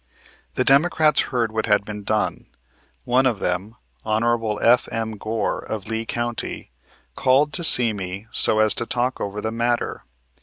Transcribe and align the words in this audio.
The 0.55 0.63
Democrats 0.63 1.21
heard 1.29 1.51
what 1.51 1.67
had 1.67 1.85
been 1.85 2.01
done. 2.03 2.47
One 3.03 3.27
of 3.27 3.37
them, 3.37 3.75
Hon. 4.03 4.57
F.M. 4.59 5.17
Goar, 5.19 5.63
of 5.63 5.87
Lee 5.87 6.07
County, 6.07 6.71
called 7.13 7.53
to 7.53 7.63
see 7.63 7.93
me 7.93 8.25
so 8.31 8.57
as 8.57 8.73
to 8.73 8.87
talk 8.87 9.21
over 9.21 9.41
the 9.41 9.51
matter. 9.51 10.03